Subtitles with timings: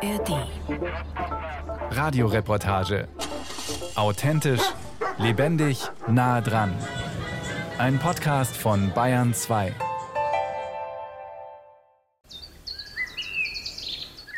[0.00, 0.46] ARD.
[1.90, 3.08] Radioreportage.
[3.96, 4.62] Authentisch,
[5.18, 6.72] lebendig, nah dran.
[7.78, 9.74] Ein Podcast von Bayern 2.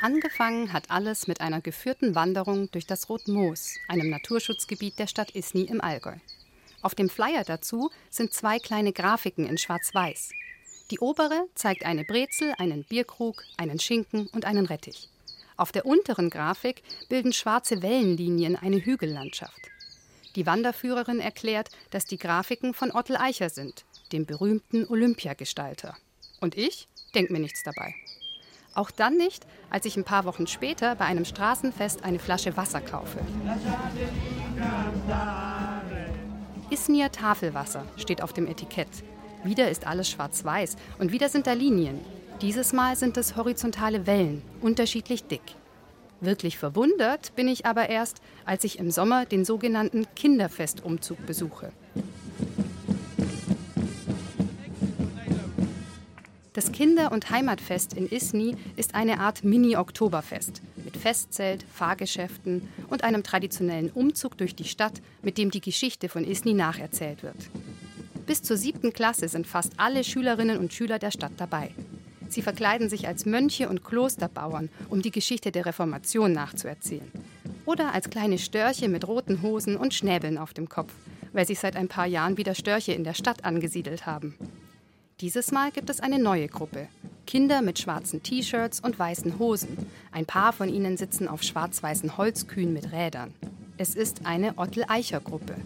[0.00, 5.64] Angefangen hat alles mit einer geführten Wanderung durch das Rotmoos, einem Naturschutzgebiet der Stadt Isny
[5.64, 6.16] im Allgäu.
[6.80, 10.30] Auf dem Flyer dazu sind zwei kleine Grafiken in Schwarz-Weiß.
[10.90, 15.10] Die obere zeigt eine Brezel, einen Bierkrug, einen Schinken und einen Rettich.
[15.60, 19.60] Auf der unteren Grafik bilden schwarze Wellenlinien eine Hügellandschaft.
[20.34, 25.98] Die Wanderführerin erklärt, dass die Grafiken von Ottel Eicher sind, dem berühmten Olympiagestalter.
[26.40, 27.94] Und ich denk mir nichts dabei.
[28.72, 32.80] Auch dann nicht, als ich ein paar Wochen später bei einem Straßenfest eine Flasche Wasser
[32.80, 33.18] kaufe.
[36.70, 38.88] Isnia Tafelwasser steht auf dem Etikett.
[39.44, 42.00] Wieder ist alles schwarz-weiß und wieder sind da Linien.
[42.42, 45.42] Dieses Mal sind es horizontale Wellen, unterschiedlich dick.
[46.22, 51.70] Wirklich verwundert bin ich aber erst, als ich im Sommer den sogenannten Kinderfestumzug besuche.
[56.54, 63.22] Das Kinder- und Heimatfest in Isny ist eine Art Mini-Oktoberfest mit Festzelt, Fahrgeschäften und einem
[63.22, 67.50] traditionellen Umzug durch die Stadt, mit dem die Geschichte von Isny nacherzählt wird.
[68.26, 71.74] Bis zur siebten Klasse sind fast alle Schülerinnen und Schüler der Stadt dabei.
[72.30, 77.10] Sie verkleiden sich als Mönche und Klosterbauern, um die Geschichte der Reformation nachzuerzählen.
[77.66, 80.92] Oder als kleine Störche mit roten Hosen und Schnäbeln auf dem Kopf,
[81.32, 84.36] weil sich seit ein paar Jahren wieder Störche in der Stadt angesiedelt haben.
[85.20, 86.88] Dieses Mal gibt es eine neue Gruppe.
[87.26, 89.76] Kinder mit schwarzen T-Shirts und weißen Hosen.
[90.12, 93.34] Ein paar von ihnen sitzen auf schwarz-weißen Holzkühen mit Rädern.
[93.76, 95.56] Es ist eine Ottel-Eicher-Gruppe.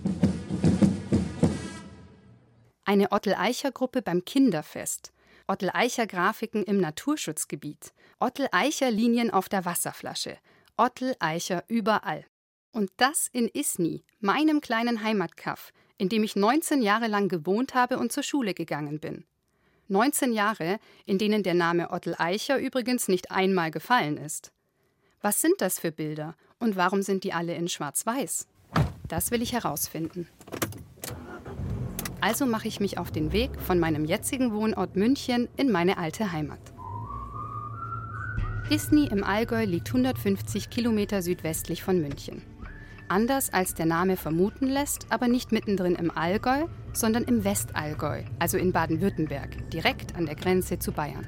[2.85, 5.14] Eine Ottel-Eicher-Gruppe beim Kinderfest.
[5.47, 7.93] Ottel-Eicher-Grafiken im Naturschutzgebiet.
[8.19, 10.39] Ottel-Eicher-Linien auf der Wasserflasche.
[10.79, 12.25] Ottel-Eicher überall.
[12.73, 17.99] Und das in Isny, meinem kleinen Heimatkaff, in dem ich 19 Jahre lang gewohnt habe
[17.99, 19.25] und zur Schule gegangen bin.
[19.89, 24.51] 19 Jahre, in denen der Name Ottel Eicher übrigens nicht einmal gefallen ist.
[25.21, 28.47] Was sind das für Bilder und warum sind die alle in Schwarz-Weiß?
[29.09, 30.29] Das will ich herausfinden.
[32.25, 36.33] Also mache ich mich auf den Weg von meinem jetzigen Wohnort München in meine alte
[36.33, 36.73] Heimat.
[38.71, 42.41] Isny im Allgäu liegt 150 Kilometer südwestlich von München.
[43.09, 46.65] Anders als der Name vermuten lässt, aber nicht mittendrin im Allgäu,
[46.95, 51.27] sondern im Westallgäu, also in Baden-Württemberg, direkt an der Grenze zu Bayern.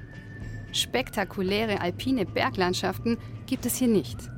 [0.73, 4.31] Spektakuläre alpine Berglandschaften gibt es hier nicht.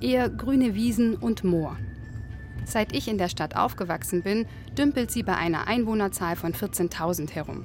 [0.00, 1.76] Eher grüne Wiesen und Moor.
[2.66, 4.44] Seit ich in der Stadt aufgewachsen bin,
[4.76, 7.64] dümpelt sie bei einer Einwohnerzahl von 14.000 herum.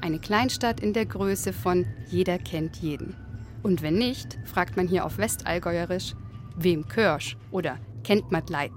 [0.00, 3.14] Eine Kleinstadt in der Größe von jeder kennt jeden.
[3.62, 6.14] Und wenn nicht, fragt man hier auf Westallgäuerisch,
[6.56, 8.72] wem Körsch oder kennt man Leid.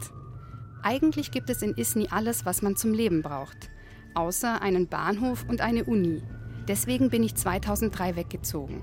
[0.84, 3.70] Eigentlich gibt es in Isny alles, was man zum Leben braucht,
[4.16, 6.24] außer einen Bahnhof und eine Uni.
[6.68, 8.82] Deswegen bin ich 2003 weggezogen.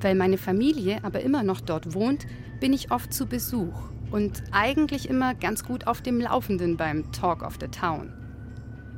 [0.00, 2.26] Weil meine Familie aber immer noch dort wohnt,
[2.58, 7.42] bin ich oft zu Besuch und eigentlich immer ganz gut auf dem Laufenden beim Talk
[7.42, 8.12] of the Town.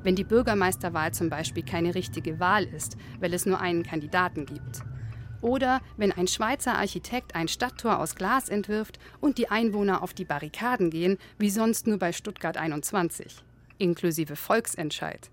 [0.02, 4.82] Wenn die Bürgermeisterwahl zum Beispiel keine richtige Wahl ist, weil es nur einen Kandidaten gibt.
[5.40, 10.24] Oder wenn ein Schweizer Architekt ein Stadttor aus Glas entwirft und die Einwohner auf die
[10.24, 13.36] Barrikaden gehen, wie sonst nur bei Stuttgart 21.
[13.78, 15.30] Inklusive Volksentscheid.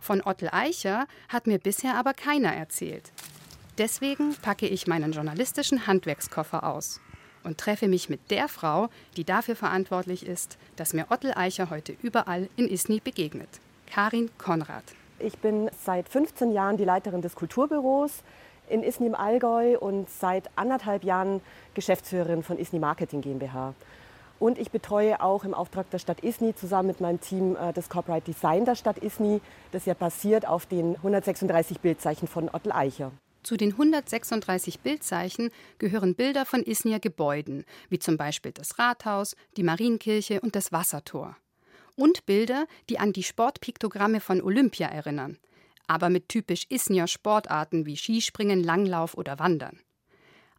[0.00, 3.12] Von Ottel Eicher hat mir bisher aber keiner erzählt.
[3.76, 7.00] Deswegen packe ich meinen journalistischen Handwerkskoffer aus
[7.44, 11.94] und treffe mich mit der Frau, die dafür verantwortlich ist, dass mir Ottel Eicher heute
[12.02, 13.48] überall in Isny begegnet.
[13.86, 14.84] Karin Konrad.
[15.18, 18.22] Ich bin seit 15 Jahren die Leiterin des Kulturbüros
[18.68, 21.40] in Isny im Allgäu und seit anderthalb Jahren
[21.74, 23.74] Geschäftsführerin von Isny Marketing GmbH.
[24.38, 27.90] Und ich betreue auch im Auftrag der Stadt Isny zusammen mit meinem Team äh, das
[27.90, 33.12] Corporate Design der Stadt Isny, das ja basiert auf den 136 Bildzeichen von Ottel Eicher.
[33.42, 39.62] Zu den 136 Bildzeichen gehören Bilder von Isnier Gebäuden, wie zum Beispiel das Rathaus, die
[39.62, 41.36] Marienkirche und das Wassertor.
[41.96, 45.38] Und Bilder, die an die Sportpiktogramme von Olympia erinnern,
[45.86, 49.80] aber mit typisch Isnier Sportarten wie Skispringen, Langlauf oder Wandern.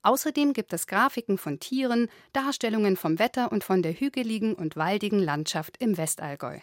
[0.03, 5.19] Außerdem gibt es Grafiken von Tieren, Darstellungen vom Wetter und von der hügeligen und waldigen
[5.19, 6.59] Landschaft im Westallgäu.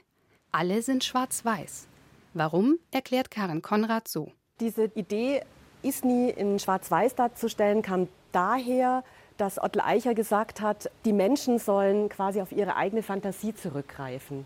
[0.50, 1.86] Alle sind schwarz-weiß.
[2.34, 4.32] Warum, erklärt Karen Konrad so.
[4.60, 5.42] Diese Idee,
[5.82, 9.04] Isni in schwarz-weiß darzustellen, kam daher,
[9.36, 14.44] dass Ottel Eicher gesagt hat, die Menschen sollen quasi auf ihre eigene Fantasie zurückgreifen.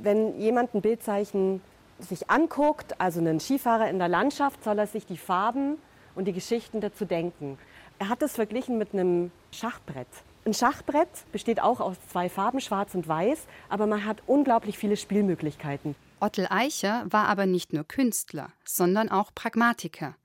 [0.00, 1.62] Wenn jemand ein Bildzeichen
[1.98, 5.78] sich anguckt, also einen Skifahrer in der Landschaft, soll er sich die Farben
[6.14, 7.58] und die Geschichten dazu denken.
[7.98, 10.08] Er hat es verglichen mit einem Schachbrett.
[10.44, 14.96] Ein Schachbrett besteht auch aus zwei Farben, schwarz und weiß, aber man hat unglaublich viele
[14.96, 15.94] Spielmöglichkeiten.
[16.20, 20.16] Ottel Eicher war aber nicht nur Künstler, sondern auch Pragmatiker.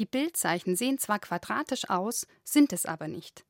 [0.00, 3.44] Die Bildzeichen sehen zwar quadratisch aus, sind es aber nicht.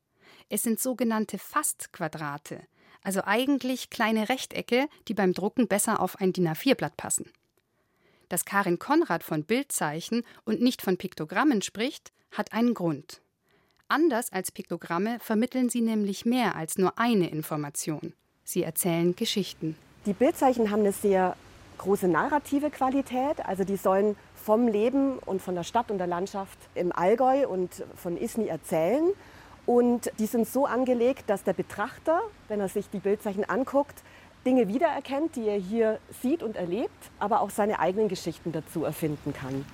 [0.49, 2.59] Es sind sogenannte Fastquadrate,
[3.03, 7.31] also eigentlich kleine Rechtecke, die beim Drucken besser auf ein DIN A4-Blatt passen.
[8.27, 13.21] Dass Karin Konrad von Bildzeichen und nicht von Piktogrammen spricht, hat einen Grund.
[13.87, 18.11] Anders als Piktogramme vermitteln sie nämlich mehr als nur eine Information.
[18.43, 19.77] Sie erzählen Geschichten.
[20.05, 21.37] Die Bildzeichen haben eine sehr
[21.77, 23.39] große narrative Qualität.
[23.45, 27.83] Also die sollen vom Leben und von der Stadt und der Landschaft im Allgäu und
[27.95, 29.11] von Isny erzählen.
[29.65, 34.03] Und die sind so angelegt, dass der Betrachter, wenn er sich die Bildzeichen anguckt,
[34.45, 39.33] Dinge wiedererkennt, die er hier sieht und erlebt, aber auch seine eigenen Geschichten dazu erfinden
[39.33, 39.65] kann.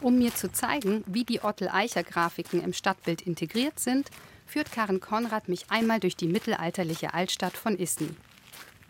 [0.00, 4.10] Um mir zu zeigen, wie die Ottel-Eicher-Grafiken im Stadtbild integriert sind,
[4.46, 8.08] führt Karen Konrad mich einmal durch die mittelalterliche Altstadt von Isny.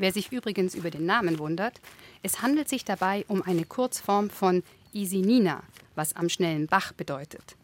[0.01, 1.79] Wer sich übrigens über den Namen wundert,
[2.23, 4.63] es handelt sich dabei um eine Kurzform von
[4.95, 5.63] Isinina,
[5.95, 7.55] was am schnellen Bach bedeutet.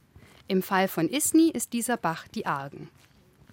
[0.46, 2.90] Im Fall von Isny ist dieser Bach die Argen.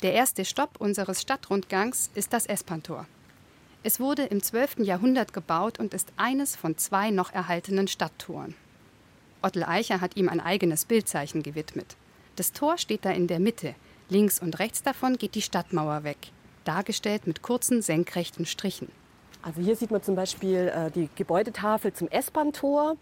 [0.02, 3.08] Der erste Stopp unseres Stadtrundgangs ist das Espantor.
[3.84, 4.80] Es wurde im 12.
[4.80, 8.54] Jahrhundert gebaut und ist eines von zwei noch erhaltenen Stadttoren.
[9.42, 11.96] Ottel Eicher hat ihm ein eigenes Bildzeichen gewidmet.
[12.36, 13.76] Das Tor steht da in der Mitte.
[14.10, 16.34] Links und rechts davon geht die Stadtmauer weg,
[16.64, 18.90] dargestellt mit kurzen senkrechten Strichen.
[19.42, 22.96] Also hier sieht man zum Beispiel äh, die Gebäudetafel zum S-Bahn-Tor.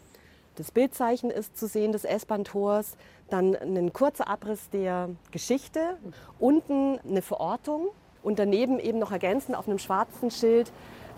[0.55, 2.97] Das Bildzeichen ist zu sehen des S-Bahn-Tors.
[3.29, 5.97] Dann ein kurzer Abriss der Geschichte.
[6.39, 7.89] Unten eine Verortung.
[8.23, 10.71] Und daneben eben noch ergänzend auf einem schwarzen Schild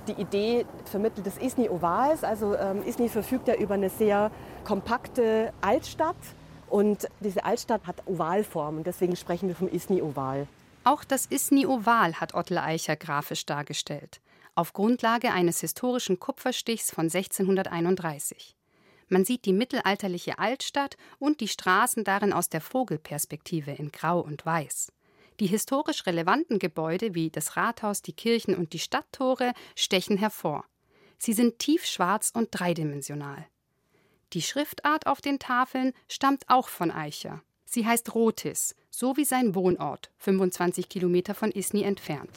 [0.07, 2.24] die Idee vermittelt des Isny Ovals.
[2.24, 4.31] Also ähm, Isny verfügt ja über eine sehr
[4.63, 6.16] kompakte Altstadt
[6.69, 10.48] und diese Altstadt hat Ovalform und deswegen sprechen wir vom Isny Oval.
[10.85, 14.19] Auch das Isny Oval hat Ottel Eicher grafisch dargestellt,
[14.53, 18.57] auf Grundlage eines historischen Kupferstichs von 1631.
[19.07, 24.45] Man sieht die mittelalterliche Altstadt und die Straßen darin aus der Vogelperspektive in Grau und
[24.45, 24.91] Weiß.
[25.39, 30.65] Die historisch relevanten Gebäude wie das Rathaus, die Kirchen und die Stadttore stechen hervor.
[31.18, 33.47] Sie sind tiefschwarz und dreidimensional.
[34.33, 37.41] Die Schriftart auf den Tafeln stammt auch von Eicher.
[37.74, 42.30] Sie heißt Rotis, so wie sein Wohnort, 25 Kilometer von Isny entfernt.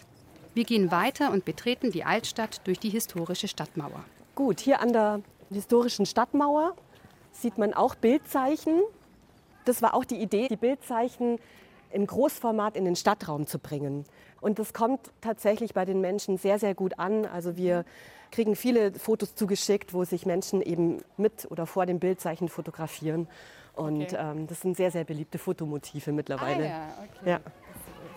[0.55, 4.03] Wir gehen weiter und betreten die Altstadt durch die historische Stadtmauer.
[4.35, 6.75] Gut, hier an der historischen Stadtmauer
[7.33, 8.81] sieht man auch Bildzeichen.
[9.67, 11.39] Das war auch die Idee, die Bildzeichen
[11.91, 14.07] im Großformat in den Stadtraum zu bringen.
[14.41, 17.27] Und das kommt tatsächlich bei den Menschen sehr, sehr gut an.
[17.27, 17.85] Also wir
[18.31, 23.29] kriegen viele Fotos zugeschickt, wo sich Menschen eben mit oder vor dem Bildzeichen fotografieren.
[23.77, 24.17] Und okay.
[24.19, 26.65] ähm, das sind sehr, sehr beliebte Fotomotive mittlerweile.
[26.65, 27.31] Ah, ja, okay.
[27.31, 27.41] ja.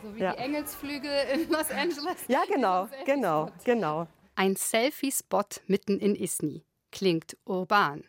[0.02, 0.34] So wie ja.
[0.34, 2.26] die Engelsflügel in Los Angeles.
[2.28, 4.08] Ja, genau, genau, genau.
[4.36, 6.64] Ein Selfie-Spot mitten in Isny.
[6.92, 8.04] Klingt urban.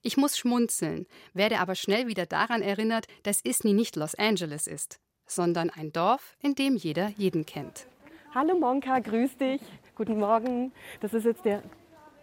[0.00, 5.02] Ich muss schmunzeln, werde aber schnell wieder daran erinnert, dass Isny nicht Los Angeles ist
[5.26, 7.86] sondern ein Dorf, in dem jeder jeden kennt.
[8.34, 9.60] Hallo Monka, grüß dich.
[9.94, 10.72] Guten Morgen.
[11.00, 11.62] Das ist jetzt der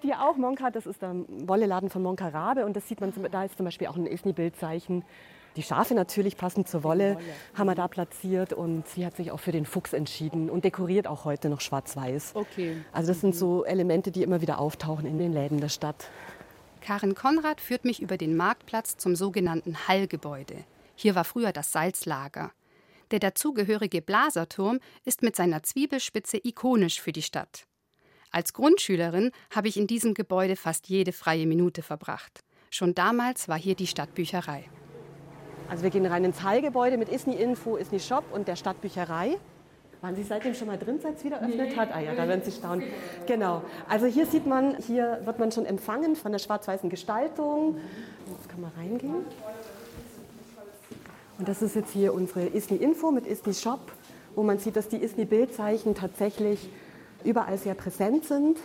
[0.02, 3.44] dir auch, Monka, das ist der Wolleladen von Monka Rabe und das sieht man, da
[3.44, 5.04] ist zum Beispiel auch ein Isni-Bildzeichen.
[5.56, 7.18] Die Schafe natürlich passend zur Wolle
[7.56, 11.08] haben wir da platziert und sie hat sich auch für den Fuchs entschieden und dekoriert
[11.08, 12.32] auch heute noch schwarz-weiß.
[12.36, 12.78] Okay.
[12.92, 16.10] Also das sind so Elemente, die immer wieder auftauchen in den Läden der Stadt.
[16.82, 20.64] Karin Konrad führt mich über den Marktplatz zum sogenannten Hallgebäude.
[20.96, 22.52] Hier war früher das Salzlager.
[23.12, 27.66] Der dazugehörige Blaserturm ist mit seiner Zwiebelspitze ikonisch für die Stadt.
[28.32, 32.44] Als Grundschülerin habe ich in diesem Gebäude fast jede freie Minute verbracht.
[32.70, 34.66] Schon damals war hier die Stadtbücherei.
[35.68, 39.38] Also wir gehen rein ins Hallgebäude mit Isni Info, Isni Shop und der Stadtbücherei.
[40.02, 41.76] Waren Sie seitdem schon mal drin, seit es wieder öffnet nee.
[41.76, 41.90] hat?
[41.94, 42.84] Ah ja, da werden Sie staunen.
[43.26, 43.64] Genau.
[43.88, 47.78] Also hier sieht man, hier wird man schon empfangen von der schwarz-weißen Gestaltung.
[48.32, 49.26] Jetzt kann man reingehen.
[51.38, 53.92] Und das ist jetzt hier unsere ISNI Info mit ISNI Shop,
[54.36, 56.70] wo man sieht, dass die ISNI Bildzeichen tatsächlich
[57.24, 58.58] überall sehr präsent sind.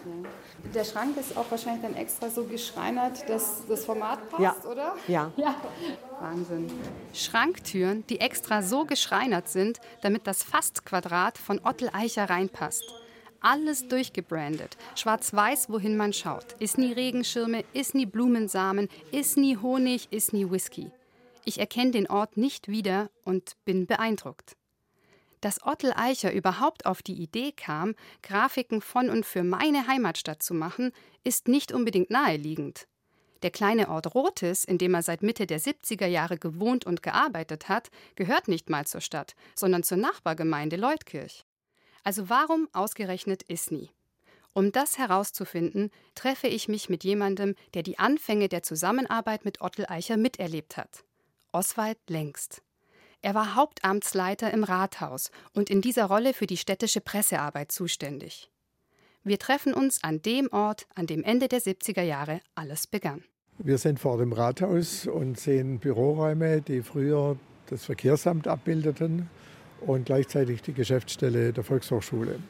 [0.74, 4.70] Der Schrank ist auch wahrscheinlich dann extra so geschreinert, dass das Format passt, ja.
[4.70, 4.94] oder?
[5.08, 5.32] Ja.
[5.36, 5.54] ja.
[6.20, 6.70] Wahnsinn.
[7.12, 12.84] Schranktüren, die extra so geschreinert sind, damit das Fastquadrat von Ottel Eicher reinpasst.
[13.40, 14.78] Alles durchgebrandet.
[14.94, 16.54] Schwarz-Weiß, wohin man schaut.
[16.60, 20.90] Ist nie Regenschirme, ist nie Blumensamen, ist nie Honig, ist nie Whisky.
[21.44, 24.56] Ich erkenne den Ort nicht wieder und bin beeindruckt.
[25.44, 30.54] Dass Ottel Eicher überhaupt auf die Idee kam, Grafiken von und für meine Heimatstadt zu
[30.54, 30.90] machen,
[31.22, 32.88] ist nicht unbedingt naheliegend.
[33.42, 37.68] Der kleine Ort Rothes, in dem er seit Mitte der 70er Jahre gewohnt und gearbeitet
[37.68, 41.44] hat, gehört nicht mal zur Stadt, sondern zur Nachbargemeinde Leutkirch.
[42.04, 43.90] Also warum ausgerechnet Isny?
[44.54, 49.84] Um das herauszufinden, treffe ich mich mit jemandem, der die Anfänge der Zusammenarbeit mit Ottel
[49.90, 51.04] Eicher miterlebt hat.
[51.52, 52.62] Oswald Längst.
[53.24, 58.50] Er war Hauptamtsleiter im Rathaus und in dieser Rolle für die städtische Pressearbeit zuständig.
[59.22, 63.24] Wir treffen uns an dem Ort, an dem Ende der 70er Jahre alles begann.
[63.56, 67.38] Wir sind vor dem Rathaus und sehen Büroräume, die früher
[67.70, 69.30] das Verkehrsamt abbildeten
[69.80, 72.40] und gleichzeitig die Geschäftsstelle der Volkshochschule.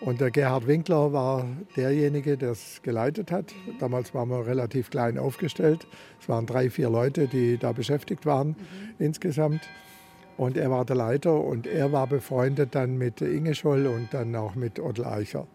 [0.00, 3.54] Und der Gerhard Winkler war derjenige, der es geleitet hat.
[3.78, 5.86] Damals waren wir relativ klein aufgestellt.
[6.20, 8.56] Es waren drei, vier Leute, die da beschäftigt waren mhm.
[8.98, 9.60] insgesamt.
[10.36, 14.34] Und er war der Leiter und er war befreundet dann mit Inge Scholl und dann
[14.36, 15.46] auch mit Otto Eicher.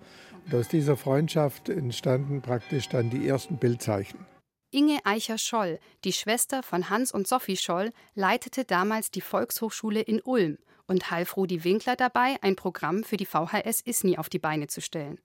[0.46, 4.26] Und aus dieser Freundschaft entstanden praktisch dann die ersten Bildzeichen.
[4.72, 10.58] Inge Eicher-Scholl, die Schwester von Hans und Sophie Scholl, leitete damals die Volkshochschule in Ulm
[10.88, 14.82] und half Rudi Winkler dabei, ein Programm für die VHS ISNI auf die Beine zu
[14.82, 15.20] stellen.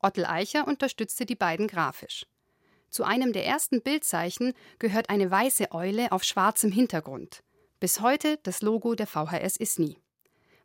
[0.00, 2.26] Ottel Eicher unterstützte die beiden grafisch.
[2.90, 7.42] Zu einem der ersten Bildzeichen gehört eine weiße Eule auf schwarzem Hintergrund.
[7.78, 9.98] Bis heute das Logo der VHS ISNI.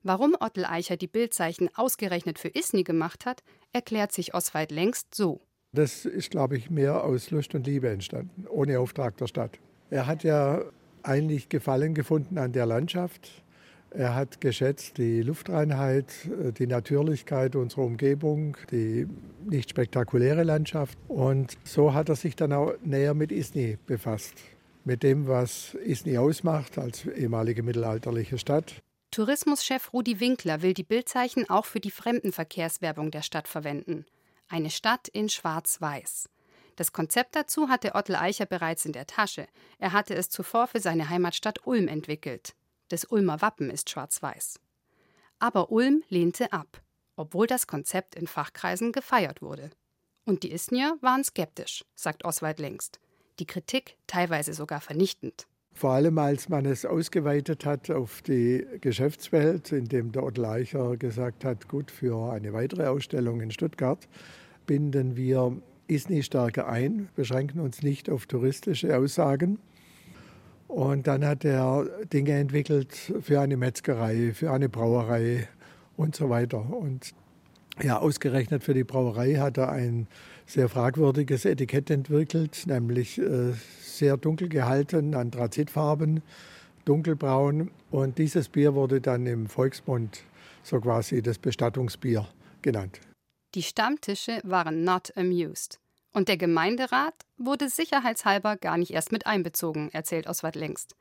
[0.02, 5.42] Warum Ottel Eicher die Bildzeichen ausgerechnet für ISNI gemacht hat, erklärt sich Oswald längst so.
[5.74, 9.60] Das ist, glaube ich, mehr aus Lust und Liebe entstanden, ohne Auftrag der Stadt.
[9.90, 10.62] Er hat ja
[11.04, 13.44] eigentlich Gefallen gefunden an der Landschaft.
[13.90, 16.14] Er hat geschätzt die Luftreinheit,
[16.60, 19.06] die Natürlichkeit unserer Umgebung, die
[19.44, 20.98] nicht spektakuläre Landschaft.
[21.10, 24.36] Und so hat er sich dann auch näher mit Isny befasst
[24.86, 28.82] mit dem, was Isny ausmacht als ehemalige mittelalterliche Stadt.
[29.12, 34.06] Tourismuschef Rudi Winkler will die Bildzeichen auch für die Fremdenverkehrswerbung der Stadt verwenden.
[34.48, 36.30] Eine Stadt in Schwarz-Weiß.
[36.78, 39.48] Das Konzept dazu hatte Ottel Eicher bereits in der Tasche.
[39.80, 42.56] Er hatte es zuvor für seine Heimatstadt Ulm entwickelt.
[42.88, 44.60] Das Ulmer Wappen ist schwarz-weiß.
[45.40, 46.82] Aber Ulm lehnte ab,
[47.18, 49.72] obwohl das Konzept in Fachkreisen gefeiert wurde.
[50.26, 53.01] Und die Isnier waren skeptisch, sagt Oswald längst
[53.40, 55.48] die Kritik teilweise sogar vernichtend.
[55.74, 61.46] Vor allem als man es ausgeweitet hat auf die Geschäftswelt, indem der Ott Leicher gesagt
[61.46, 64.08] hat, gut, für eine weitere Ausstellung in Stuttgart
[64.68, 65.58] binden wir
[65.88, 69.60] ISNI stärker ein, beschränken uns nicht auf touristische Aussagen.
[70.68, 75.50] Und dann hat er Dinge entwickelt für eine Metzgerei, für eine Brauerei
[75.98, 76.74] und so weiter.
[76.74, 77.14] Und
[77.82, 80.08] ja, ausgerechnet für die Brauerei hat er ein
[80.46, 86.22] sehr fragwürdiges Etikett entwickelt, nämlich äh, sehr dunkel gehalten, Anthrazitfarben,
[86.86, 87.72] dunkelbraun.
[87.90, 90.24] Und dieses Bier wurde dann im Volksmund
[90.64, 92.28] so quasi das Bestattungsbier
[92.62, 93.00] genannt.
[93.56, 95.80] Die Stammtische waren not amused.
[96.14, 100.96] Und der Gemeinderat wurde sicherheitshalber gar nicht erst mit einbezogen, erzählt Oswald längst.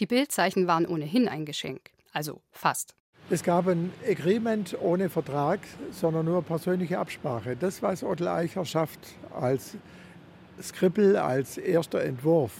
[0.00, 1.90] Die Bildzeichen waren ohnehin ein Geschenk.
[2.12, 2.94] Also fast.
[3.30, 7.56] Es gab ein Agreement ohne Vertrag, sondern nur persönliche Absprache.
[7.56, 9.00] Das, was Otto Eicher schafft
[9.38, 9.76] als
[10.62, 12.52] Skrippel, als erster Entwurf,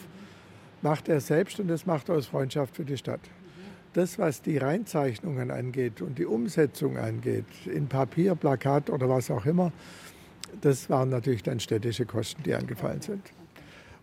[0.83, 3.23] macht er selbst und das macht er aus Freundschaft für die Stadt.
[3.95, 9.47] Das, was die Reinzeichnungen angeht und die Umsetzung angeht, in Papier, Plakat oder was auch
[9.47, 9.73] immer,
[10.61, 13.23] das waren natürlich dann städtische Kosten, die angefallen sind.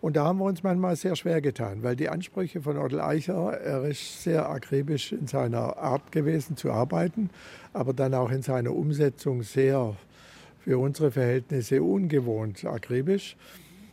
[0.06, 3.60] Und da haben wir uns manchmal sehr schwer getan, weil die Ansprüche von Otto Eicher,
[3.60, 7.32] er ist sehr akribisch in seiner Art gewesen zu arbeiten,
[7.74, 9.96] aber dann auch in seiner Umsetzung sehr
[10.60, 13.36] für unsere Verhältnisse ungewohnt akribisch.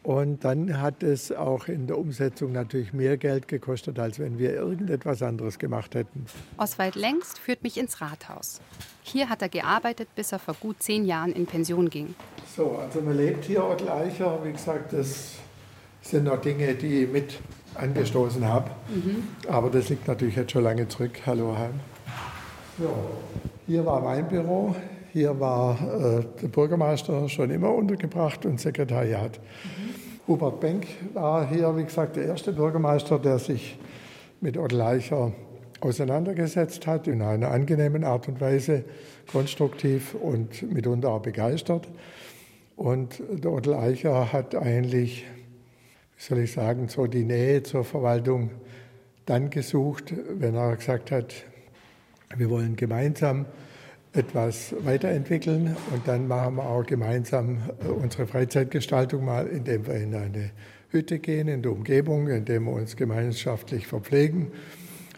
[0.03, 4.53] Und dann hat es auch in der Umsetzung natürlich mehr Geld gekostet, als wenn wir
[4.53, 6.27] irgendetwas anderes gemacht hätten.
[6.59, 8.61] Oswald Längst führt mich ins Rathaus.
[9.03, 12.15] Hier hat er gearbeitet, bis er vor gut zehn Jahren in Pension ging.
[12.55, 15.37] So, also man lebt hier, Otto Eicher, wie gesagt, das
[16.03, 17.39] sind noch Dinge, die ich mit
[17.75, 18.71] angestoßen habe.
[18.89, 19.29] Mhm.
[19.49, 21.13] Aber das liegt natürlich jetzt schon lange zurück.
[21.25, 21.81] Hallo Heim.
[22.79, 22.91] So,
[23.67, 24.75] hier war mein Büro.
[25.13, 29.39] Hier war äh, der Bürgermeister schon immer untergebracht und Sekretariat.
[29.39, 30.29] Mhm.
[30.29, 33.79] Hubert Benck war hier, wie gesagt, der erste Bürgermeister, der sich
[34.41, 35.33] mit Otto Leicher
[35.81, 38.85] auseinandergesetzt hat, in einer angenehmen Art und Weise,
[39.31, 41.89] konstruktiv und mitunter auch begeistert.
[42.77, 45.27] Und der Otto Eicher hat eigentlich
[46.17, 48.51] soll ich sagen, so die Nähe zur Verwaltung
[49.27, 51.35] dann gesucht, wenn er gesagt hat,
[52.37, 53.47] wir wollen gemeinsam
[54.13, 60.15] etwas weiterentwickeln und dann machen wir auch gemeinsam äh, unsere Freizeitgestaltung mal, indem wir in
[60.15, 60.51] eine
[60.91, 64.53] Hütte gehen, in der Umgebung, indem wir uns gemeinschaftlich verpflegen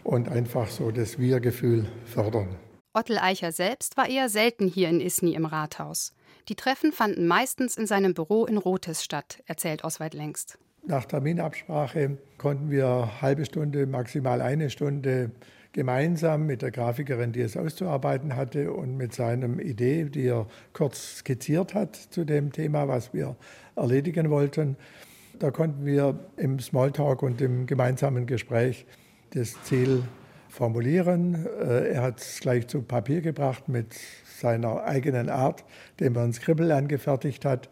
[0.03, 2.55] und einfach so das Wir-Gefühl fördern.
[2.93, 6.13] Ottel Eicher selbst war eher selten hier in Isny im Rathaus.
[6.47, 10.57] Die Treffen fanden meistens in seinem Büro in Rothes statt, erzählt Oswald längst.
[10.87, 15.31] Nach Terminabsprache konnten wir halbe Stunde, maximal eine Stunde
[15.71, 21.17] gemeinsam mit der Grafikerin, die es auszuarbeiten hatte und mit seinem Idee, die er kurz
[21.17, 23.35] skizziert hat zu dem Thema, was wir
[23.75, 24.77] erledigen wollten.
[25.37, 28.85] Da konnten wir im Smalltalk und im gemeinsamen Gespräch
[29.31, 30.03] das Ziel
[30.47, 31.45] formulieren.
[31.59, 33.93] Äh, er hat es gleich zu Papier gebracht mit
[34.39, 35.65] seiner eigenen Art,
[35.99, 37.69] dem er ein Skribbel angefertigt hat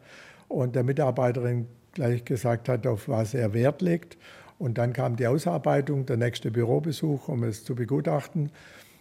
[0.50, 4.18] und der Mitarbeiterin gleich gesagt hat, auf was er Wert legt.
[4.60, 8.52] Und dann kam die Ausarbeitung, der nächste Bürobesuch, um es zu begutachten.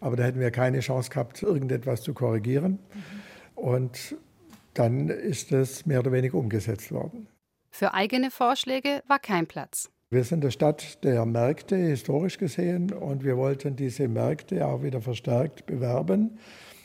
[0.00, 2.72] Aber da hätten wir keine Chance gehabt, irgendetwas zu korrigieren.
[2.72, 3.62] Mhm.
[3.62, 4.16] Und
[4.75, 7.28] dann ist es mehr oder weniger umgesetzt worden.
[7.70, 9.90] Für eigene Vorschläge war kein Platz.
[10.11, 15.00] Wir sind eine Stadt der Märkte historisch gesehen und wir wollten diese Märkte auch wieder
[15.00, 16.38] verstärkt bewerben.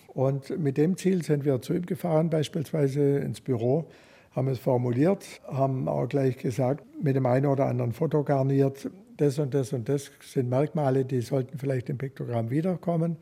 [0.07, 3.89] Und mit dem Ziel sind wir zu ihm gefahren, beispielsweise ins Büro
[4.37, 9.39] haben es formuliert, haben auch gleich gesagt, mit dem einen oder anderen Foto garniert, das
[9.39, 13.17] und das und das sind Merkmale, die sollten vielleicht im Piktogramm wiederkommen.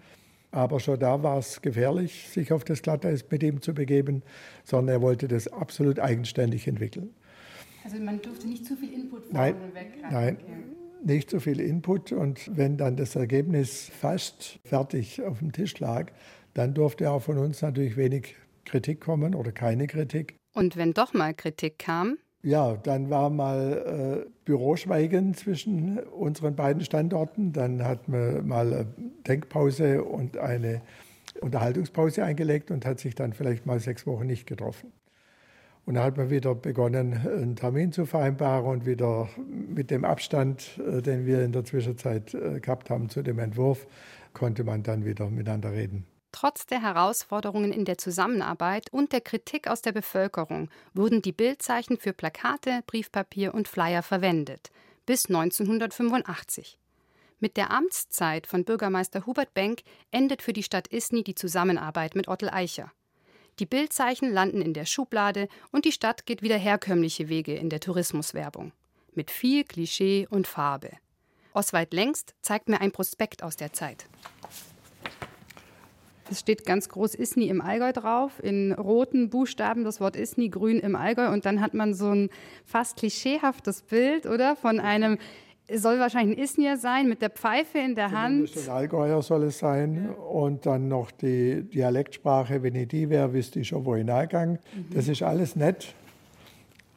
[0.51, 4.23] Aber schon da war es gefährlich, sich auf das Glatteis mit ihm zu begeben,
[4.65, 7.11] sondern er wollte das absolut eigenständig entwickeln.
[7.85, 9.93] Also man durfte nicht zu viel Input nein, weg.
[10.11, 10.37] Nein,
[11.01, 12.11] nicht zu viel Input.
[12.11, 16.11] Und wenn dann das Ergebnis fast fertig auf dem Tisch lag,
[16.55, 20.35] dann durfte auch von uns natürlich wenig Kritik kommen oder keine Kritik.
[20.55, 22.17] Und wenn doch mal Kritik kam?
[22.41, 27.51] Ja, dann war mal äh, Büroschweigen zwischen unseren beiden Standorten.
[27.51, 28.87] Dann hat man mal eine
[29.27, 30.81] Denkpause und eine
[31.41, 34.93] Unterhaltungspause eingelegt und hat sich dann vielleicht mal sechs Wochen nicht getroffen.
[35.85, 40.79] Und dann hat man wieder begonnen, einen Termin zu vereinbaren und wieder mit dem Abstand,
[40.79, 43.85] äh, den wir in der Zwischenzeit äh, gehabt haben zu dem Entwurf,
[44.33, 46.05] konnte man dann wieder miteinander reden.
[46.35, 51.97] Trotz der Herausforderungen in der Zusammenarbeit und der Kritik aus der Bevölkerung wurden die Bildzeichen
[51.97, 54.69] für Plakate, Briefpapier und Flyer verwendet,
[55.05, 56.77] bis 1985.
[57.39, 62.27] Mit der Amtszeit von Bürgermeister Hubert Benck endet für die Stadt Isny die Zusammenarbeit mit
[62.27, 62.91] Ottel Eicher.
[63.59, 67.79] Die Bildzeichen landen in der Schublade und die Stadt geht wieder herkömmliche Wege in der
[67.79, 68.73] Tourismuswerbung.
[69.13, 70.91] Mit viel Klischee und Farbe.
[71.53, 74.05] Oswald Längst zeigt mir ein Prospekt aus der Zeit.
[76.29, 80.79] Es steht ganz groß Isni im Allgäu drauf, in roten Buchstaben das Wort Isni, grün
[80.79, 81.31] im Allgäu.
[81.31, 82.29] Und dann hat man so ein
[82.65, 84.55] fast klischeehaftes Bild, oder?
[84.55, 85.19] Von einem,
[85.71, 88.51] soll wahrscheinlich ein Isnier sein, mit der Pfeife in der Hand.
[88.55, 90.09] Ein Allgäuer soll es sein.
[90.09, 94.53] Und dann noch die Dialektsprache, wenn ich die wäre, wüsste ich schon, wo ich nachgang.
[94.53, 94.95] Mhm.
[94.95, 95.93] Das ist alles nett,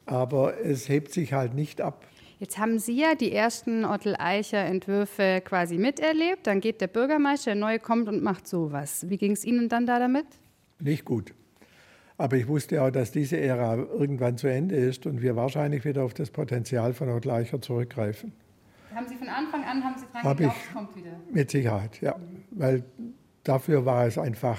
[0.06, 2.02] aber es hebt sich halt nicht ab.
[2.40, 6.46] Jetzt haben Sie ja die ersten Ottel-Eicher-Entwürfe quasi miterlebt.
[6.46, 9.08] Dann geht der Bürgermeister, der neue kommt und macht sowas.
[9.08, 10.26] Wie ging es Ihnen dann da damit?
[10.78, 11.34] Nicht gut.
[12.16, 16.04] Aber ich wusste auch, dass diese Ära irgendwann zu Ende ist und wir wahrscheinlich wieder
[16.04, 18.32] auf das Potenzial von Ottel-Eicher zurückgreifen.
[18.94, 21.10] Haben Sie von Anfang an haben Sie dran Hab geglaubt, es kommt wieder?
[21.30, 22.16] Mit Sicherheit, ja.
[22.52, 22.84] Weil
[23.42, 24.58] dafür war es einfach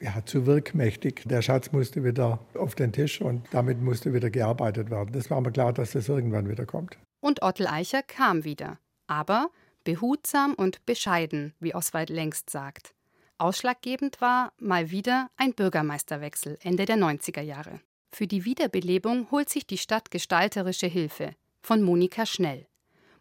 [0.00, 1.22] ja, zu wirkmächtig.
[1.26, 5.10] Der Schatz musste wieder auf den Tisch und damit musste wieder gearbeitet werden.
[5.12, 6.98] Das war mir klar, dass das irgendwann wieder kommt.
[7.22, 8.80] Und Ottel Eicher kam wieder.
[9.06, 9.50] Aber
[9.84, 12.94] behutsam und bescheiden, wie Oswald längst sagt.
[13.38, 17.80] Ausschlaggebend war mal wieder ein Bürgermeisterwechsel Ende der 90er Jahre.
[18.10, 22.66] Für die Wiederbelebung holt sich die Stadt gestalterische Hilfe von Monika Schnell.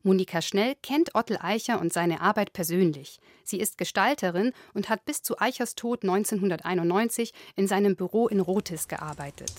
[0.01, 3.19] Monika Schnell kennt Ottel Eicher und seine Arbeit persönlich.
[3.43, 8.87] Sie ist Gestalterin und hat bis zu Eichers Tod 1991 in seinem Büro in Rotis
[8.87, 9.53] gearbeitet.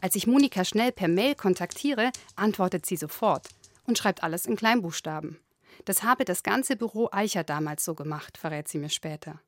[0.00, 3.48] Als ich Monika schnell per Mail kontaktiere, antwortet sie sofort
[3.86, 5.38] und schreibt alles in Kleinbuchstaben.
[5.84, 9.40] Das habe das ganze Büro Eicher damals so gemacht, verrät sie mir später.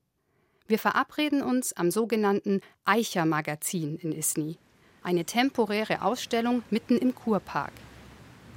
[0.67, 4.57] Wir verabreden uns am sogenannten Eicher Magazin in Isny,
[5.03, 7.73] eine temporäre Ausstellung mitten im Kurpark.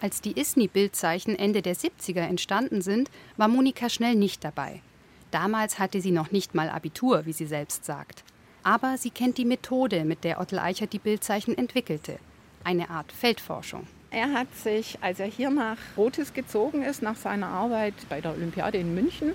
[0.00, 4.82] Als die Isny-Bildzeichen Ende der 70er entstanden sind, war Monika schnell nicht dabei.
[5.30, 8.22] Damals hatte sie noch nicht mal Abitur, wie sie selbst sagt.
[8.64, 12.18] Aber sie kennt die Methode, mit der Ottel Eichert die Bildzeichen entwickelte.
[12.64, 13.86] Eine Art Feldforschung.
[14.10, 18.32] Er hat sich, als er hier nach Rotes gezogen ist, nach seiner Arbeit bei der
[18.32, 19.32] Olympiade in München,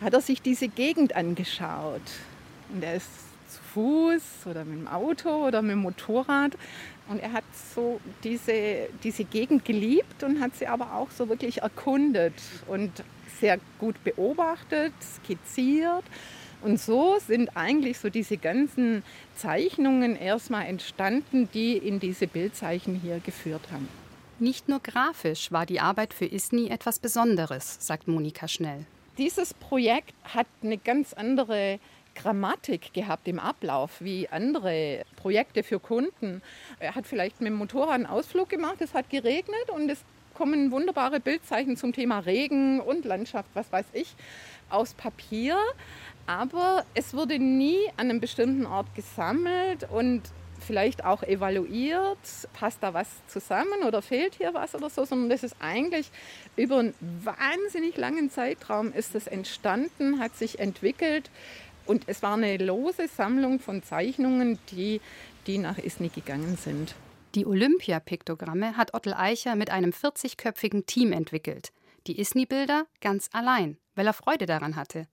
[0.00, 2.02] hat er sich diese Gegend angeschaut.
[2.72, 3.08] Und er ist
[3.48, 6.56] zu Fuß oder mit dem Auto oder mit dem Motorrad.
[7.08, 11.62] Und er hat so diese, diese Gegend geliebt und hat sie aber auch so wirklich
[11.62, 12.34] erkundet
[12.66, 12.90] und
[13.38, 16.04] sehr gut beobachtet, skizziert
[16.64, 19.02] und so sind eigentlich so diese ganzen
[19.36, 23.88] Zeichnungen erstmal entstanden, die in diese Bildzeichen hier geführt haben.
[24.38, 28.86] Nicht nur grafisch war die Arbeit für ISNI etwas Besonderes, sagt Monika Schnell.
[29.18, 31.78] Dieses Projekt hat eine ganz andere
[32.14, 36.42] Grammatik gehabt im Ablauf wie andere Projekte für Kunden.
[36.78, 40.70] Er hat vielleicht mit dem Motorrad einen Ausflug gemacht, es hat geregnet und es kommen
[40.70, 44.14] wunderbare Bildzeichen zum Thema Regen und Landschaft, was weiß ich,
[44.70, 45.56] aus Papier.
[46.26, 50.22] Aber es wurde nie an einem bestimmten Ort gesammelt und
[50.64, 52.18] vielleicht auch evaluiert,
[52.54, 56.10] passt da was zusammen oder fehlt hier was oder so, sondern das ist eigentlich
[56.56, 61.30] über einen wahnsinnig langen Zeitraum ist es entstanden, hat sich entwickelt
[61.86, 65.00] und es war eine lose Sammlung von Zeichnungen, die,
[65.46, 66.94] die nach Isny gegangen sind.
[67.34, 71.72] Die Olympia-Piktogramme hat Ottel Eicher mit einem 40-köpfigen Team entwickelt.
[72.06, 75.08] Die Isny-Bilder ganz allein, weil er Freude daran hatte.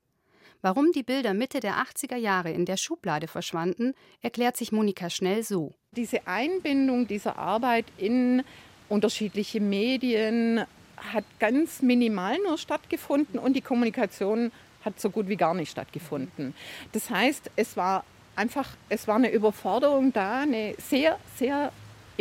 [0.61, 5.41] Warum die Bilder Mitte der 80er Jahre in der Schublade verschwanden, erklärt sich Monika Schnell
[5.41, 5.73] so.
[5.93, 8.43] Diese Einbindung dieser Arbeit in
[8.87, 10.63] unterschiedliche Medien
[10.97, 14.51] hat ganz minimal nur stattgefunden und die Kommunikation
[14.85, 16.53] hat so gut wie gar nicht stattgefunden.
[16.91, 18.05] Das heißt, es war
[18.35, 21.71] einfach, es war eine Überforderung da, eine sehr, sehr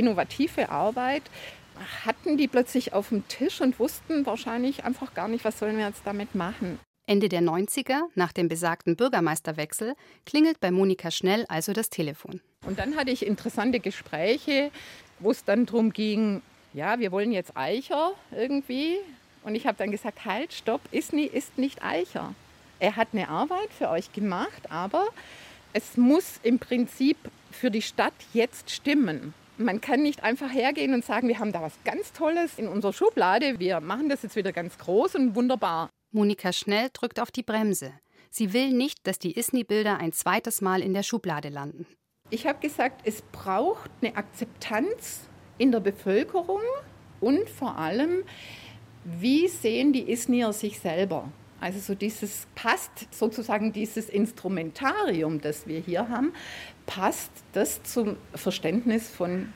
[0.00, 1.22] innovative Arbeit.
[2.04, 5.86] Hatten die plötzlich auf dem Tisch und wussten wahrscheinlich einfach gar nicht, was sollen wir
[5.86, 6.78] jetzt damit machen.
[7.06, 9.94] Ende der 90er, nach dem besagten Bürgermeisterwechsel,
[10.26, 12.40] klingelt bei Monika Schnell also das Telefon.
[12.66, 14.70] Und dann hatte ich interessante Gespräche,
[15.18, 18.98] wo es dann darum ging, ja, wir wollen jetzt Eicher irgendwie.
[19.42, 22.34] Und ich habe dann gesagt, halt, stopp, Isni ist nicht Eicher.
[22.78, 25.08] Er hat eine Arbeit für euch gemacht, aber
[25.72, 27.16] es muss im Prinzip
[27.50, 29.34] für die Stadt jetzt stimmen.
[29.60, 32.94] Man kann nicht einfach hergehen und sagen, wir haben da was ganz Tolles in unserer
[32.94, 35.90] Schublade, wir machen das jetzt wieder ganz groß und wunderbar.
[36.12, 37.92] Monika Schnell drückt auf die Bremse.
[38.30, 41.86] Sie will nicht, dass die Isni-Bilder ein zweites Mal in der Schublade landen.
[42.30, 46.62] Ich habe gesagt, es braucht eine Akzeptanz in der Bevölkerung
[47.20, 48.22] und vor allem,
[49.04, 51.30] wie sehen die Isnier sich selber?
[51.60, 56.32] Also so dieses passt sozusagen dieses Instrumentarium, das wir hier haben,
[56.90, 59.52] passt das zum Verständnis von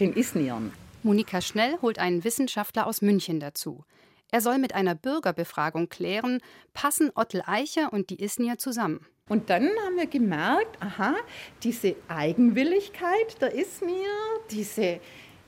[0.00, 0.72] den Isniern.
[1.02, 3.84] Monika Schnell holt einen Wissenschaftler aus München dazu.
[4.30, 6.40] Er soll mit einer Bürgerbefragung klären,
[6.72, 9.04] passen Ottel Eicher und die Isnier zusammen.
[9.28, 11.14] Und dann haben wir gemerkt, aha,
[11.62, 14.08] diese Eigenwilligkeit der Isnier,
[14.50, 14.98] diese,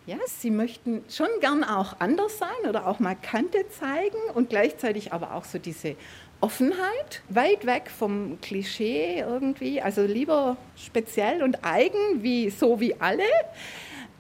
[0.05, 5.15] ja, sie möchten schon gern auch anders sein oder auch mal Kante zeigen und gleichzeitig
[5.15, 5.97] aber auch so diese
[6.41, 13.25] Offenheit, weit weg vom Klischee irgendwie, also lieber speziell und eigen, wie so wie alle.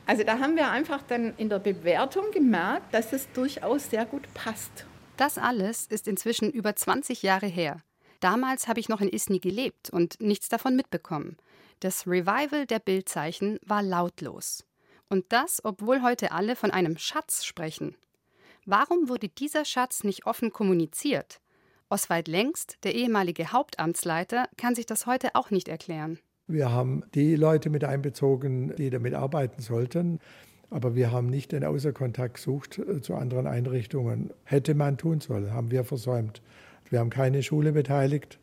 [0.06, 4.22] Also da haben wir einfach dann in der Bewertung gemerkt, dass es durchaus sehr gut
[4.34, 4.86] passt.
[5.16, 7.82] Das alles ist inzwischen über 20 Jahre her.
[8.20, 11.36] Damals habe ich noch in Isny gelebt und nichts davon mitbekommen.
[11.80, 14.64] Das Revival der Bildzeichen war lautlos.
[15.08, 17.96] Und das, obwohl heute alle von einem Schatz sprechen.
[18.64, 21.40] Warum wurde dieser Schatz nicht offen kommuniziert?
[21.88, 26.18] Oswald Längst, der ehemalige Hauptamtsleiter, kann sich das heute auch nicht erklären.
[26.46, 30.20] Wir haben die Leute mit einbezogen, die damit arbeiten sollten.
[30.70, 34.32] Aber wir haben nicht den Außerkontakt gesucht äh, zu anderen Einrichtungen.
[34.44, 36.42] Hätte man tun sollen, haben wir versäumt.
[36.90, 38.38] Wir haben keine Schule beteiligt,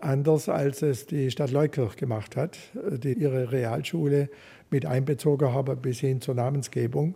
[0.00, 4.30] anders als es die Stadt Leukirch gemacht hat, äh, die ihre Realschule
[4.70, 7.14] mit einbezogen haben bis hin zur Namensgebung.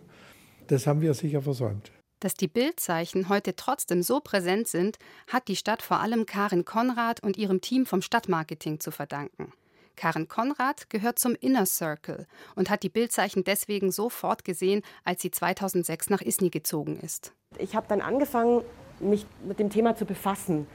[0.67, 1.91] Das haben wir sicher versäumt.
[2.23, 7.21] Dass die Bildzeichen heute trotzdem so präsent sind, hat die Stadt vor allem Karin Konrad
[7.21, 9.51] und ihrem Team vom Stadtmarketing zu verdanken.
[9.97, 15.31] Karen Konrad gehört zum Inner Circle und hat die Bildzeichen deswegen sofort gesehen, als sie
[15.31, 17.33] 2006 nach Isny gezogen ist.
[17.57, 18.63] Ich habe dann angefangen,
[19.01, 20.65] mich mit dem Thema zu befassen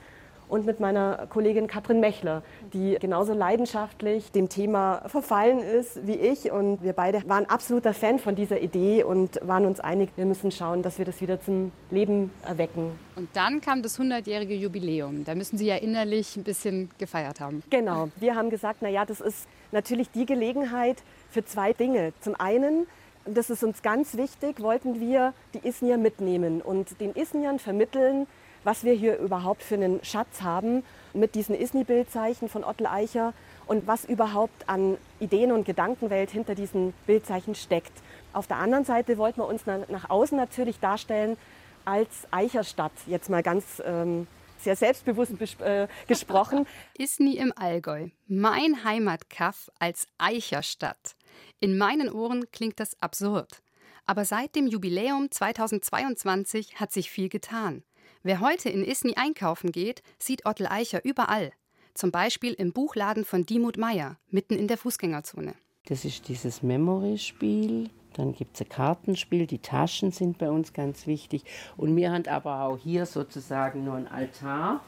[0.49, 6.51] und mit meiner Kollegin Katrin Mechler, die genauso leidenschaftlich dem Thema verfallen ist wie ich.
[6.51, 10.51] Und wir beide waren absoluter Fan von dieser Idee und waren uns einig, wir müssen
[10.51, 12.99] schauen, dass wir das wieder zum Leben erwecken.
[13.17, 15.25] Und dann kam das 100-jährige Jubiläum.
[15.25, 17.63] Da müssen Sie ja innerlich ein bisschen gefeiert haben.
[17.71, 18.11] Genau.
[18.17, 20.99] Wir haben gesagt, na ja, das ist natürlich die Gelegenheit
[21.31, 22.13] für zwei Dinge.
[22.21, 22.87] Zum einen
[23.35, 28.27] das ist uns ganz wichtig, wollten wir die Isnier mitnehmen und den Isniern vermitteln,
[28.65, 33.33] was wir hier überhaupt für einen Schatz haben mit diesen Isni-Bildzeichen von Ottel Eicher
[33.67, 37.93] und was überhaupt an Ideen und Gedankenwelt hinter diesen Bildzeichen steckt.
[38.33, 41.37] Auf der anderen Seite wollten wir uns nach außen natürlich darstellen
[41.85, 44.27] als Eicherstadt, jetzt mal ganz ähm,
[44.59, 46.67] sehr selbstbewusst äh, gesprochen.
[46.99, 51.17] Isni im Allgäu, mein Heimatkaff als Eicherstadt.
[51.61, 53.63] In meinen Ohren klingt das absurd.
[54.07, 57.83] Aber seit dem Jubiläum 2022 hat sich viel getan.
[58.23, 61.53] Wer heute in Isny einkaufen geht, sieht Ottel Eicher überall.
[61.95, 65.55] Zum Beispiel im Buchladen von Dimut Meyer, mitten in der Fußgängerzone.
[65.87, 67.91] Das ist dieses Memory-Spiel.
[68.15, 69.47] Dann gibt es ein Kartenspiel.
[69.47, 71.45] Die Taschen sind bei uns ganz wichtig.
[71.77, 74.83] Und wir haben aber auch hier sozusagen nur ein Altar.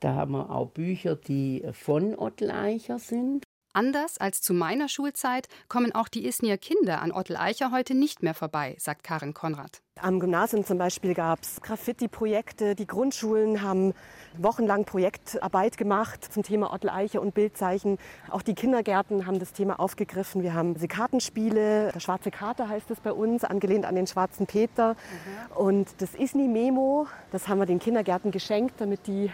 [0.00, 3.44] Da haben wir auch Bücher, die von Ottel Eicher sind.
[3.74, 8.22] Anders als zu meiner Schulzeit kommen auch die Isnier Kinder an Ottel Eicher heute nicht
[8.22, 9.80] mehr vorbei, sagt Karin Konrad.
[9.98, 12.74] Am Gymnasium zum Beispiel gab es Graffiti-Projekte.
[12.74, 13.94] Die Grundschulen haben
[14.36, 17.96] wochenlang Projektarbeit gemacht zum Thema Ottel Eicher und Bildzeichen.
[18.28, 20.42] Auch die Kindergärten haben das Thema aufgegriffen.
[20.42, 21.92] Wir haben diese Kartenspiele.
[21.92, 24.94] Der schwarze Kater heißt es bei uns, angelehnt an den schwarzen Peter.
[24.94, 25.56] Mhm.
[25.56, 29.30] Und das Isni-Memo, das haben wir den Kindergärten geschenkt, damit die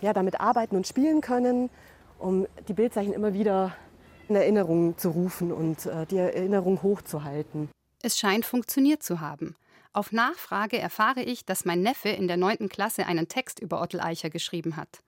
[0.00, 1.70] ja, damit arbeiten und spielen können
[2.20, 3.74] um die Bildzeichen immer wieder
[4.28, 7.68] in Erinnerung zu rufen und äh, die Erinnerung hochzuhalten.
[8.02, 9.56] Es scheint funktioniert zu haben.
[9.92, 12.68] Auf Nachfrage erfahre ich, dass mein Neffe in der 9.
[12.68, 15.00] Klasse einen Text über Ottel Eicher geschrieben hat.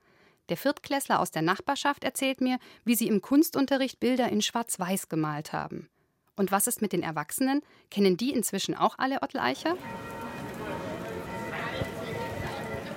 [0.49, 5.53] Der Viertklässler aus der Nachbarschaft erzählt mir, wie sie im Kunstunterricht Bilder in Schwarz-Weiß gemalt
[5.53, 5.89] haben.
[6.35, 7.63] Und was ist mit den Erwachsenen?
[7.91, 9.77] Kennen die inzwischen auch alle Ottel Eicher?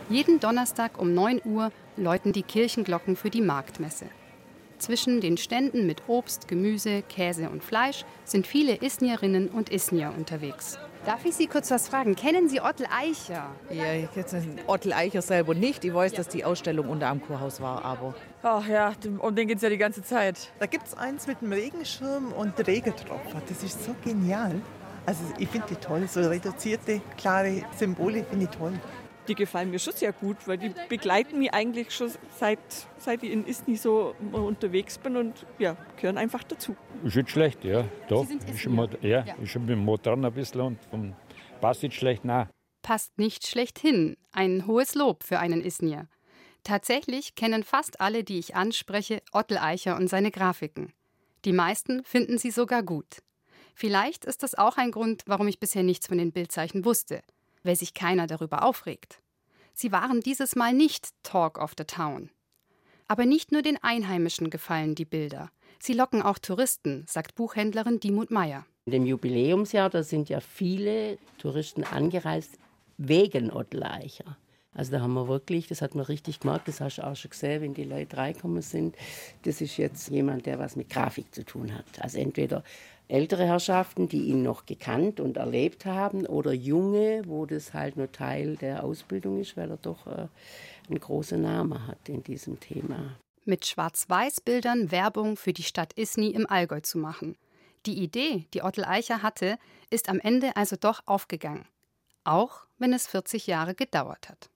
[0.07, 4.05] Jeden Donnerstag um 9 Uhr läuten die Kirchenglocken für die Marktmesse.
[4.77, 10.77] Zwischen den Ständen mit Obst, Gemüse, Käse und Fleisch sind viele Isnierinnen und Isnier unterwegs.
[11.07, 12.15] Darf ich Sie kurz was fragen?
[12.15, 13.49] Kennen Sie Ottel Eicher?
[13.71, 15.83] Ja, ich kenne Ottel Eicher selber nicht.
[15.83, 18.13] Ich weiß, dass die Ausstellung unter am Kurhaus war, aber.
[18.43, 20.51] Ach ja, um den geht es ja die ganze Zeit.
[20.59, 23.41] Da gibt es eins mit dem Regenschirm und Regentropfer.
[23.47, 24.61] Das ist so genial.
[25.07, 26.07] Also ich finde die toll.
[26.07, 28.73] So reduzierte, klare Symbole finde ich toll
[29.27, 32.59] die gefallen mir schon sehr gut, weil die begleiten mich eigentlich schon seit,
[32.97, 36.75] seit ich in Isni so unterwegs bin und ja, gehören einfach dazu.
[37.03, 37.85] Ist nicht schlecht, ja.
[38.07, 38.27] Doch.
[38.29, 39.35] Ist immer, ja, ja.
[39.35, 41.13] Ist schon mit dem Motor ein bisschen und vom
[41.61, 42.47] passt nicht schlecht nach.
[42.81, 44.17] Passt nicht schlecht hin.
[44.31, 46.07] Ein hohes Lob für einen Isnier.
[46.63, 50.93] Tatsächlich kennen fast alle, die ich anspreche, Ottel Eicher und seine Grafiken.
[51.45, 53.21] Die meisten finden sie sogar gut.
[53.75, 57.21] Vielleicht ist das auch ein Grund, warum ich bisher nichts von den Bildzeichen wusste–
[57.65, 59.21] weil sich keiner darüber aufregt.
[59.73, 62.30] Sie waren dieses Mal nicht Talk of the Town.
[63.08, 65.51] Aber nicht nur den Einheimischen gefallen die Bilder.
[65.80, 68.65] Sie locken auch Touristen, sagt Buchhändlerin Dimut Meyer.
[68.86, 72.58] In dem Jubiläumsjahr, da sind ja viele Touristen angereist
[72.97, 74.38] wegen Ottleicher.
[74.75, 77.31] Also da haben wir wirklich, das hat man richtig gemerkt, das hast du auch schon
[77.31, 78.95] gesehen, wenn die Leute reinkommen sind.
[79.43, 81.85] Das ist jetzt jemand, der was mit Grafik zu tun hat.
[81.99, 82.61] Also entweder
[83.07, 88.11] ältere Herrschaften, die ihn noch gekannt und erlebt haben, oder junge, wo das halt nur
[88.11, 90.27] Teil der Ausbildung ist, weil er doch äh,
[90.89, 93.15] einen großen Namen hat in diesem Thema.
[93.45, 97.38] Mit Schwarz-Weiß-Bildern Werbung für die Stadt Isny im Allgäu zu machen.
[97.85, 99.57] Die Idee, die Ottel Eicher hatte,
[99.91, 101.65] ist am Ende also doch aufgegangen.
[102.23, 104.49] Auch wenn es 40 Jahre gedauert hat.